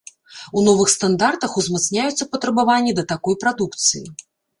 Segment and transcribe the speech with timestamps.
[0.59, 4.03] У новых стандартах узмацняюцца патрабаванні да такой прадукцыі.